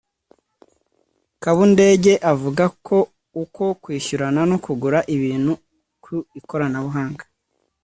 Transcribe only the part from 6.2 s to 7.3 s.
ikoranabuhanga